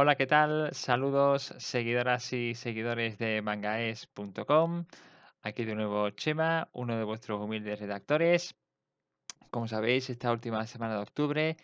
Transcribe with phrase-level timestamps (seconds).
[0.00, 0.72] Hola, ¿qué tal?
[0.74, 4.84] Saludos, seguidoras y seguidores de mangaes.com.
[5.42, 8.54] Aquí de nuevo Chema, uno de vuestros humildes redactores.
[9.50, 11.56] Como sabéis, esta última semana de octubre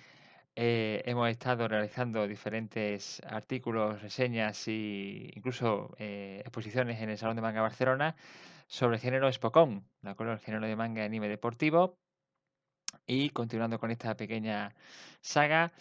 [0.57, 7.43] eh, hemos estado realizando diferentes artículos, reseñas e incluso eh, exposiciones en el Salón de
[7.43, 8.17] Manga Barcelona
[8.67, 10.33] sobre el género Spokon, ¿de acuerdo?
[10.33, 12.01] El género de manga anime deportivo.
[13.07, 14.75] Y continuando con esta pequeña
[15.21, 15.73] saga,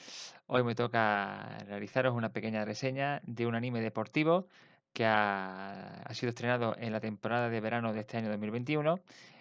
[0.47, 4.47] hoy me toca realizaros una pequeña reseña de un anime deportivo
[4.91, 8.99] que ha, sido estrenado en la temporada de verano de este año 2021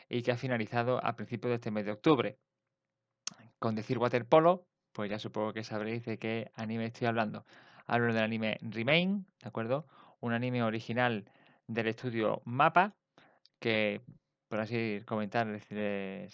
[0.08, 2.38] y que ha finalizado a principios de este mes de octubre.
[3.58, 7.44] Con decir waterpolo, pues ya supongo que sabréis de qué anime estoy hablando.
[7.86, 9.86] Hablo del anime Remain, ¿de acuerdo?
[10.20, 11.24] Un anime original
[11.66, 12.94] del estudio Mapa,
[13.58, 14.02] que
[14.52, 16.28] por así comentar de,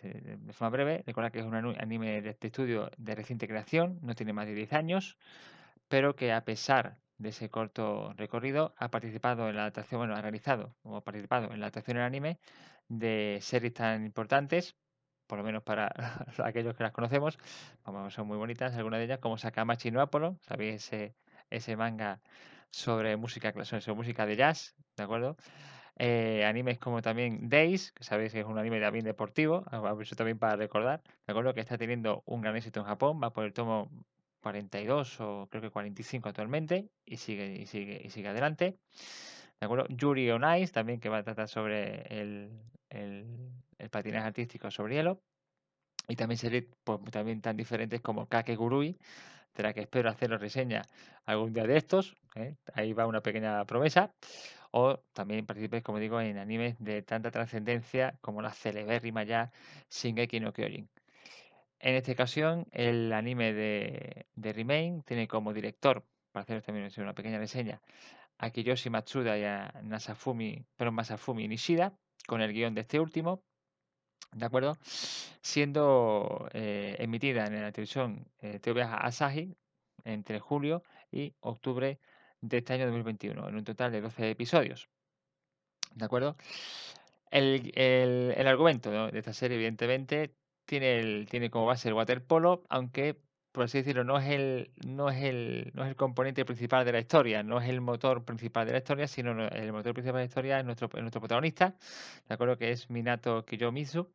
[0.51, 4.33] forma breve, recuerda que es un anime de este estudio de reciente creación, no tiene
[4.33, 5.17] más de 10 años,
[5.87, 10.21] pero que a pesar de ese corto recorrido ha participado en la adaptación, bueno, ha
[10.21, 12.41] realizado o ha participado en la adaptación del anime
[12.89, 14.75] de series tan importantes,
[15.29, 15.93] por lo menos para
[16.43, 17.39] aquellos que las conocemos,
[17.85, 21.15] como son muy bonitas, algunas de ellas, como Sakamachi no Apollo, sabéis ese,
[21.51, 22.21] ese manga
[22.73, 25.37] sobre música, sobre música de jazz, ¿de acuerdo?
[26.01, 29.65] Eh, animes como también Days, que sabéis que es un anime también deportivo,
[30.01, 31.03] eso también para recordar.
[31.27, 33.91] Me acuerdo que está teniendo un gran éxito en Japón, va por el tomo
[34.41, 38.79] 42 o creo que 45 actualmente y sigue y sigue y sigue adelante.
[39.61, 39.87] ¿De acuerdo?
[39.89, 42.51] Yuri on Ice también que va a tratar sobre el,
[42.91, 43.27] el,
[43.91, 45.21] patinaje artístico sobre hielo.
[46.07, 48.97] Y también series pues, también tan diferentes como Kakegurui,
[49.55, 50.87] de la que espero hacer la reseña
[51.27, 52.17] algún día de estos.
[52.37, 52.55] ¿eh?
[52.75, 54.15] Ahí va una pequeña promesa
[54.71, 59.51] o también participes, como digo, en animes de tanta trascendencia como la celebérrima ya
[59.91, 60.89] Shingeki no Kyojin.
[61.81, 67.15] En esta ocasión, el anime de, de Remain tiene como director, para hacer también una
[67.15, 67.81] pequeña reseña,
[68.39, 71.97] a Kiyoshi Matsuda y a Nasafumi, pero Masafumi Nishida,
[72.27, 73.43] con el guion de este último,
[74.33, 74.77] ¿de acuerdo?
[74.83, 79.57] Siendo eh, emitida en la televisión eh, TV Asahi
[80.05, 81.99] entre julio y octubre
[82.41, 84.89] de este año 2021, en un total de 12 episodios.
[85.95, 86.37] ¿De acuerdo?
[87.31, 90.35] El, el, argumento de esta serie, evidentemente,
[90.65, 93.21] tiene, el, tiene como base el waterpolo, aunque,
[93.53, 96.93] por así decirlo, no es, el, no, es el, no es el componente principal de
[96.93, 100.25] la historia, no es el motor principal de la historia, sino el motor principal de
[100.25, 101.75] la historia es nuestro, nuestro protagonista,
[102.29, 102.57] ¿de acuerdo?
[102.57, 104.09] Que es Minato Kiyomizu,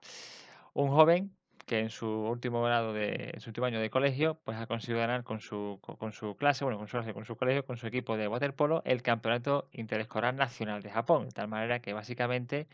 [0.73, 1.35] un joven
[1.66, 5.00] que en su último grado de en su último año de colegio pues ha conseguido
[5.00, 8.18] ganar con su con su clase bueno con su con su colegio con su equipo
[8.18, 11.25] de waterpolo el campeonato interescolar nacional de Japón.
[11.25, 12.68] De tal manera que básicamente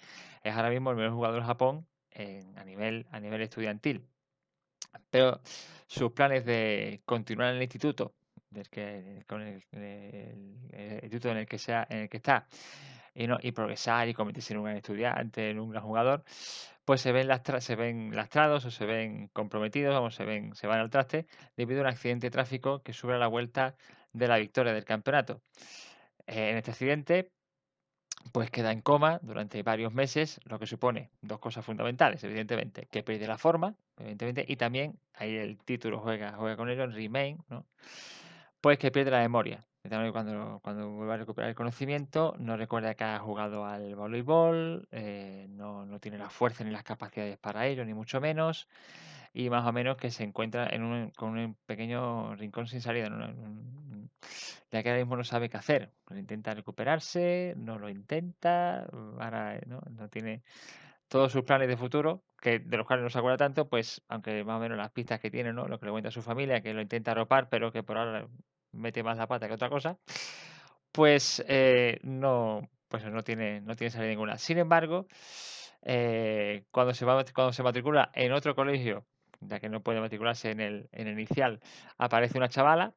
[0.43, 1.87] es ahora mismo el mejor jugador de Japón
[2.55, 4.05] a nivel a nivel estudiantil.
[5.09, 5.41] Pero
[5.87, 8.13] sus planes de continuar en el instituto
[8.49, 9.63] del que, con el,
[11.03, 12.47] instituto en el que sea en el que está
[13.13, 16.23] y, no, y progresar y convertirse en un gran estudiante, en un gran jugador,
[16.89, 17.29] pues se ven,
[17.59, 21.81] se ven lastrados o se ven comprometidos, vamos, se, ven, se van al traste debido
[21.81, 23.75] a un accidente de tráfico que sube a la vuelta
[24.11, 25.39] de la victoria del campeonato.
[26.25, 27.31] en este accidente,
[28.33, 33.03] pues queda en coma durante varios meses, lo que supone dos cosas fundamentales, evidentemente, que
[33.03, 37.37] pierde la forma, evidentemente, y también, ahí el título juega, juega con ello, en Remain,
[37.49, 37.67] ¿no?
[38.61, 39.68] pues que pierde la memoria
[40.11, 45.47] cuando, cuando vuelve a recuperar el conocimiento, no recuerda que ha jugado al voleibol, eh,
[45.49, 48.67] no, no, tiene la fuerza ni las capacidades para ello, ni mucho menos,
[49.33, 53.09] y más o menos que se encuentra en un, con un pequeño rincón sin salida,
[54.71, 55.91] ya que ahora mismo no sabe qué hacer.
[56.11, 58.83] Intenta recuperarse, no lo intenta,
[59.19, 59.81] ahora, ¿no?
[59.89, 60.43] no tiene
[61.07, 64.43] todos sus planes de futuro, que de los cuales no se acuerda tanto, pues aunque
[64.43, 65.67] más o menos las pistas que tiene, ¿no?
[65.67, 68.27] lo que le cuenta a su familia, que lo intenta arropar, pero que por ahora
[68.71, 69.97] mete más la pata que otra cosa,
[70.91, 74.37] pues eh, no, pues no tiene, no tiene salida ninguna.
[74.37, 75.07] Sin embargo,
[75.83, 79.05] eh, cuando, se va, cuando se matricula en otro colegio,
[79.41, 81.59] ya que no puede matricularse en el, en el inicial,
[81.97, 82.93] aparece una chavala,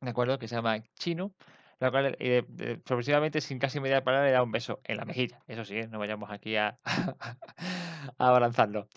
[0.00, 0.38] ¿de acuerdo?
[0.38, 1.32] Que se llama Chino,
[1.80, 2.16] la cual
[3.40, 5.40] sin casi media palabra le da un beso en la mejilla.
[5.46, 5.88] Eso sí, ¿eh?
[5.88, 6.78] no vayamos aquí a,
[8.18, 8.88] avanzando.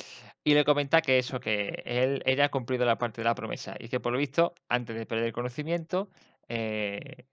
[0.44, 3.76] Y le comenta que eso, que él, ella ha cumplido la parte de la promesa
[3.80, 6.10] y que por lo visto, antes de perder el conocimiento,
[6.48, 7.26] eh,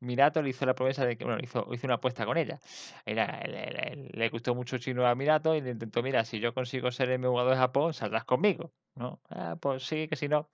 [0.00, 2.60] Mirato le hizo la promesa de que, bueno, hizo, hizo una apuesta con ella.
[3.06, 7.24] Le, gustó mucho chino a Mirato y le intentó, mira, si yo consigo ser el
[7.24, 8.72] jugador de Japón, saldrás conmigo.
[8.94, 9.20] ¿No?
[9.30, 10.48] Ah, pues sí, que si no.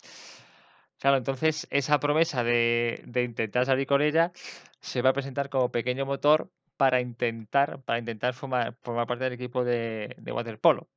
[1.00, 4.32] Claro, entonces esa promesa de, intentar salir con ella
[4.80, 9.32] se va a presentar como pequeño motor para intentar, para intentar formar, formar parte del
[9.32, 10.88] equipo de, waterpolo.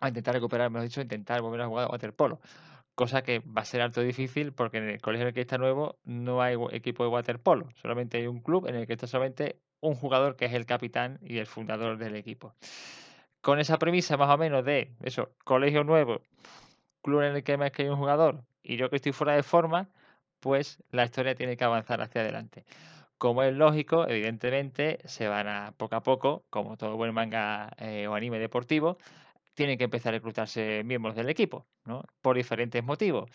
[0.00, 2.40] A intentar recuperar, mejor dicho, intentar volver a jugar a waterpolo.
[2.94, 5.58] cosa que va a ser alto difícil porque en el colegio en el que está
[5.58, 9.60] nuevo no hay equipo de waterpolo, solamente hay un club en el que está solamente
[9.80, 12.54] un jugador que es el capitán y el fundador del equipo.
[13.40, 16.22] Con esa premisa más o menos de eso, colegio nuevo,
[17.02, 19.42] club en el que más que hay un jugador y yo que estoy fuera de
[19.42, 19.88] forma,
[20.40, 22.64] pues la historia tiene que avanzar hacia adelante.
[23.18, 28.06] Como es lógico, evidentemente se van a poco a poco, como todo buen manga eh,
[28.08, 28.98] o anime deportivo,
[29.54, 32.02] tienen que empezar a reclutarse miembros del equipo, ¿no?
[32.20, 33.30] Por diferentes motivos.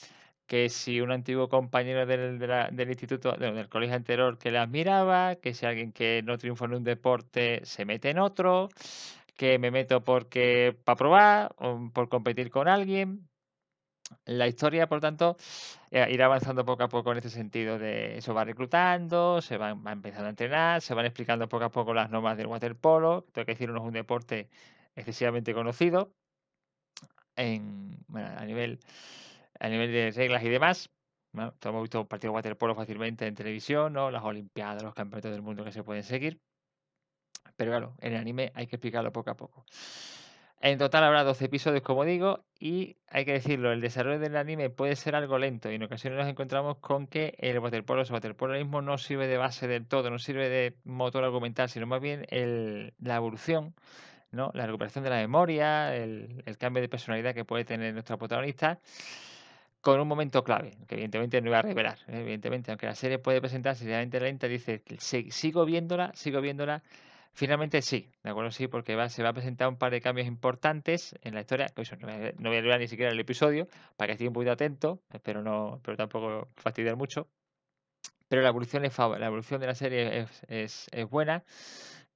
[0.48, 5.54] Que si un antiguo compañero del, del instituto, del colegio anterior que le admiraba, que
[5.54, 8.70] si alguien que no triunfó en un deporte se mete en otro,
[9.38, 13.29] que me meto porque para probar, o por competir con alguien.
[14.26, 15.38] La historia, por tanto,
[15.92, 19.74] eh, irá avanzando poco a poco en este sentido de eso va reclutando, se va,
[19.74, 23.46] va empezando a entrenar, se van explicando poco a poco las normas del waterpolo, tengo
[23.46, 24.50] que decir, no es un deporte
[24.96, 26.14] excesivamente conocido
[27.36, 28.80] en, a, nivel,
[29.60, 30.90] a nivel de reglas y demás.
[31.32, 34.12] Todos hemos visto partidos de waterpolo fácilmente en televisión, ¿no?
[34.12, 36.42] las Olimpiadas, los campeonatos del mundo que se pueden seguir.
[37.56, 39.66] Pero claro, en el anime hay que explicarlo poco a poco.
[40.62, 44.70] En total habrá 12 episodios, como digo, y hay que decirlo, el desarrollo del anime
[44.70, 48.56] puede ser algo lento y en ocasiones nos encontramos con que el waterpolo, el waterpolo
[48.56, 52.26] mismo no sirve de base del todo, no sirve de motor argumental, sino más bien
[52.30, 53.74] el, la evolución
[54.32, 54.52] ¿no?
[54.54, 58.80] La recuperación de la memoria, el, cambio de personalidad que puede tener nuestra protagonista,
[59.82, 62.00] con un momento clave, que evidentemente no iba a revelar.
[62.08, 62.20] ¿eh?
[62.20, 66.84] Evidentemente, aunque la serie puede presentarse seriamente lenta, dice, sigo viéndola, sigo viéndola.
[67.40, 68.52] Finalmente sí, ¿de acuerdo?
[68.52, 71.68] Sí, porque se va a presentar un par de cambios importantes en la historia.
[71.78, 72.08] Eso, no,
[72.50, 75.80] voy a leer ni siquiera el episodio, para que esté un poquito atento, espero no,
[75.82, 77.30] pero tampoco fastidiar mucho.
[78.28, 81.46] Pero la evolución es la evolución de la serie es, es buena,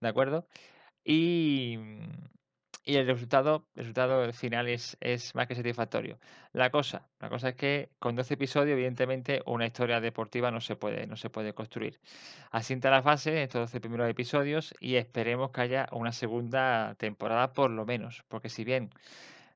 [0.02, 0.46] ¿de acuerdo?
[1.06, 1.80] Y,
[2.86, 6.20] y el resultado, el resultado final es, es más que satisfactorio.
[6.52, 10.76] La cosa, la cosa es que con 12 episodios, evidentemente, una historia deportiva no se
[10.76, 12.00] puede, no se puede construir.
[12.52, 17.72] Asienta la fase estos 12 primeros episodios y esperemos que haya una segunda temporada por
[17.72, 18.90] lo menos, porque si bien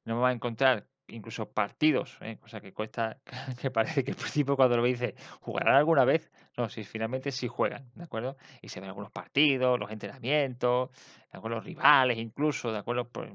[0.05, 2.37] no me va a encontrar incluso partidos, ¿eh?
[2.37, 3.17] cosa que cuesta,
[3.61, 6.31] que parece que al principio cuando lo dice, ¿jugarán alguna vez?
[6.57, 8.37] No, si finalmente sí juegan, ¿de acuerdo?
[8.61, 10.89] Y se ven algunos partidos, los entrenamientos,
[11.31, 11.57] ¿de acuerdo?
[11.57, 13.09] Los rivales incluso, ¿de acuerdo?
[13.09, 13.31] Por,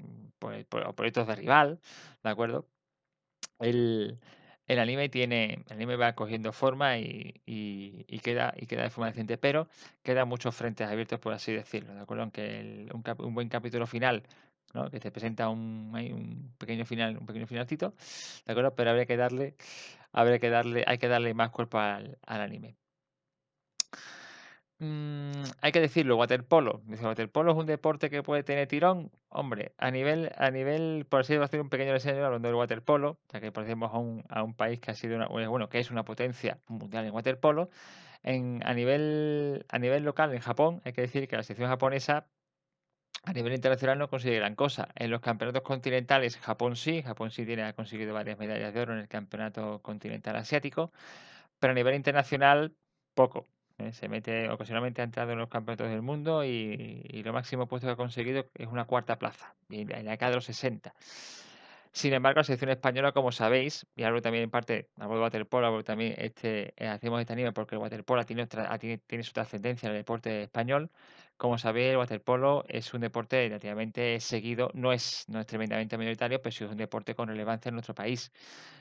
[0.95, 1.81] proyectos de rival,
[2.23, 2.67] ¿de acuerdo?
[3.59, 4.19] El,
[4.67, 7.35] el anime tiene, el anime va cogiendo forma y,
[8.23, 9.69] queda, y queda de forma decente, pero
[10.03, 12.25] quedan muchos frentes abiertos, por así decirlo, ¿de acuerdo?
[12.25, 14.25] Aunque un, un buen capítulo final
[14.91, 17.95] que te presenta un, un pequeño final, un pequeño finalcito,
[18.47, 18.75] ¿de acuerdo?
[18.75, 19.57] Pero habría que darle,
[20.13, 22.77] habría que darle, hay que darle más cuerpo al, anime.
[24.79, 26.83] Mm, hay que decirlo, waterpolo.
[26.87, 29.13] Dice, waterpolo es un deporte que puede tener tirón.
[29.29, 33.21] Hombre, a nivel, a nivel, por así decirlo, hacer un pequeño diseño hablando del waterpolo,
[33.33, 35.91] ya que parecemos a un, a un país que ha sido una, bueno, que es
[35.91, 37.71] una potencia mundial en waterpolo.
[38.25, 42.27] A nivel, a nivel local, en Japón, hay que decir que la sección japonesa
[43.25, 44.89] a nivel internacional no consigue gran cosa.
[44.95, 48.95] En los campeonatos continentales, Japón sí, Japón sí tiene, ha conseguido varias medallas de oro
[48.95, 50.93] en el campeonato continental asiático,
[51.59, 52.75] pero a nivel internacional,
[53.15, 53.47] poco.
[53.79, 53.93] ¿eh?
[53.93, 57.93] Se mete, ocasionalmente ha entrado en los campeonatos del mundo y, lo máximo puesto que
[57.93, 60.93] ha conseguido es una cuarta plaza, en la de los 60.
[61.95, 65.67] Sin embargo, la selección española, como sabéis, y hablo también en parte, hablo de waterpolo,
[65.67, 69.87] hablo también este, eh, hacemos este anime porque el waterpolo tiene, tiene, tiene su trascendencia
[69.89, 70.91] en el deporte español.
[71.37, 76.41] Como sabéis, el waterpolo es un deporte relativamente seguido, no es, no es tremendamente minoritario,
[76.41, 78.33] pero sí es un deporte con relevancia en nuestro país.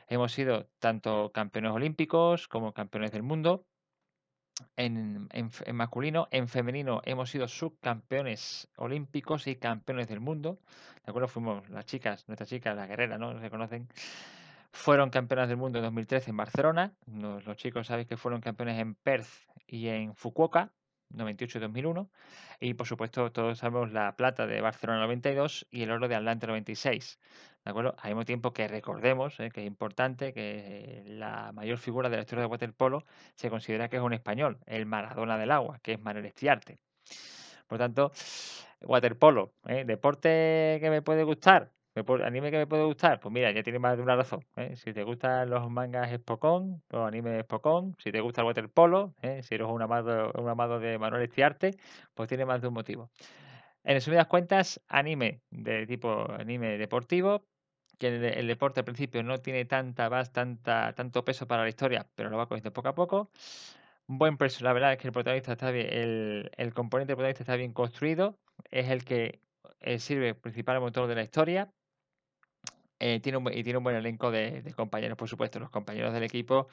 [0.07, 3.67] Hemos sido tanto campeones olímpicos como campeones del mundo
[4.75, 5.29] en,
[5.73, 10.59] masculino, en femenino hemos sido subcampeones olímpicos y campeones del mundo.
[11.05, 11.27] ¿De acuerdo?
[11.27, 13.39] Fuimos las chicas, nuestras chicas, las guerreras, ¿no?
[13.39, 13.87] Se conocen.
[14.71, 16.93] Fueron campeonas del mundo en 2013 en Barcelona.
[17.05, 19.27] Los, los chicos sabéis que fueron campeones en Perth
[19.67, 20.71] y en Fukuoka.
[21.13, 22.09] 98 y 2001.
[22.59, 26.47] Y por supuesto, todos sabemos la plata de Barcelona 92 y el oro de Atlanta
[26.47, 27.19] 96.
[27.63, 27.95] ¿De acuerdo?
[27.99, 32.21] Al mismo tiempo que recordemos eh, que es importante que la mayor figura de la
[32.23, 36.01] historia de waterpolo se considera que es un español, el Maradona del agua, que es
[36.01, 36.79] Manuel Estiarte.
[37.67, 38.11] Por tanto,
[38.81, 39.85] waterpolo, ¿eh?
[39.85, 41.71] deporte que me puede gustar,
[42.23, 44.45] anime que me puede gustar, pues mira, ya tiene más de una razón.
[44.55, 44.75] ¿eh?
[44.75, 49.41] Si te gustan los mangas Spokon, los animes Spokon, si te gusta el waterpolo, ¿eh?
[49.43, 51.71] si eres un amado, un amado de Manuel Estiarte,
[52.13, 53.11] pues tiene más de un motivo.
[53.83, 57.45] En resumidas cuentas, anime de tipo anime deportivo,
[57.97, 62.29] que el, deporte al principio no tiene tanta tanta, tanto peso para la historia, pero
[62.29, 63.31] lo va cogiendo poco a poco.
[64.07, 67.55] Buen personaje, la verdad es que el protagonista está bien, el, el componente protagonista está
[67.55, 68.39] bien construido,
[68.71, 69.41] es el que
[69.81, 71.71] eh, sirve principal motor de la historia
[73.03, 75.59] Eh, tiene y tiene un buen elenco de, compañeros, por supuesto.
[75.59, 76.67] Los compañeros del equipo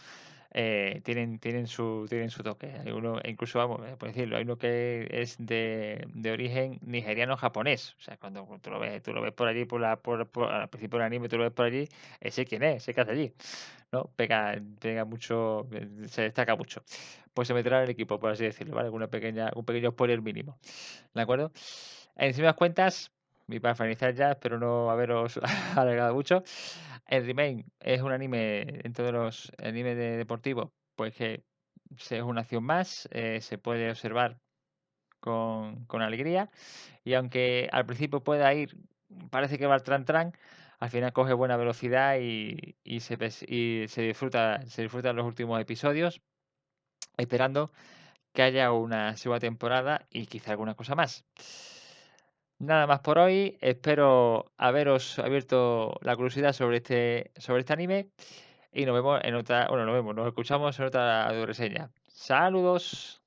[0.50, 2.70] eh, tienen, tienen, su, tienen su toque.
[2.84, 7.94] Hay uno, incluso, vamos, eh, por decirlo, hay uno que es de, de origen nigeriano-japonés.
[7.98, 10.20] O sea, cuando tú lo ves, tú lo ves por allí, por la, por,
[10.52, 11.88] al principio del anime, tú lo ves por allí,
[12.20, 13.32] ese quién es, ese que hace allí.
[13.90, 14.10] ¿No?
[14.16, 16.82] Pega, pega mucho, eh, se destaca mucho.
[17.32, 18.90] Pues se meterá en el equipo, por así decirlo, ¿vale?
[18.90, 20.58] Una pequeña, un pequeño spoiler mínimo.
[21.14, 21.52] ¿De acuerdo?
[22.16, 23.12] Las cuentas,
[23.48, 25.40] y para finalizar ya, espero no haberos
[25.76, 26.42] alargado mucho.
[27.06, 31.44] El Remain es un anime dentro de los animes de deportivo, pues que
[31.96, 34.38] es una acción más, eh, se puede observar
[35.20, 36.50] con, con alegría
[37.04, 38.76] y aunque al principio pueda ir,
[39.30, 40.32] parece que va al tran tran,
[40.78, 43.16] al final coge buena velocidad y, y se,
[43.48, 46.20] y se disfruta, se disfrutan los últimos episodios,
[47.16, 47.72] esperando
[48.32, 51.24] que haya una segunda temporada y quizá alguna cosa más.
[52.58, 53.56] Nada más por hoy.
[53.60, 58.08] Espero haberos abierto la curiosidad sobre este, sobre este anime.
[58.72, 59.68] Y nos vemos en otra.
[59.68, 61.90] Bueno, nos vemos, nos escuchamos en otra reseña.
[62.08, 63.22] Saludos.